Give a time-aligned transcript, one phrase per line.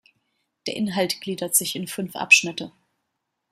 [0.65, 2.71] Der Inhalt gliedert sich in fünf Abschnitte.